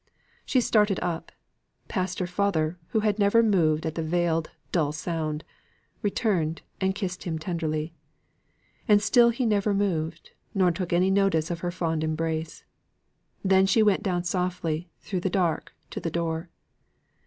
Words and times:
She 0.47 0.61
started 0.61 0.97
up, 1.03 1.31
passed 1.87 2.17
her 2.17 2.25
father, 2.25 2.79
who 2.87 3.01
had 3.01 3.19
never 3.19 3.43
moved 3.43 3.85
at 3.85 3.93
the 3.93 4.01
veiled, 4.01 4.49
dull 4.71 4.91
sound, 4.91 5.43
returned, 6.01 6.63
and 6.81 6.95
kissed 6.95 7.25
him 7.25 7.37
tenderly. 7.37 7.93
And 8.87 8.99
still 8.99 9.29
he 9.29 9.45
never 9.45 9.75
moved, 9.75 10.31
nor 10.55 10.71
took 10.71 10.91
any 10.91 11.11
notice 11.11 11.51
of 11.51 11.59
her 11.59 11.69
fond 11.69 12.03
embrace. 12.03 12.63
Then 13.43 13.67
she 13.67 13.83
went 13.83 14.01
down 14.01 14.23
softly, 14.23 14.89
through 15.01 15.19
the 15.19 15.29
dark, 15.29 15.71
to 15.91 15.99
the 15.99 16.09
door. 16.09 16.49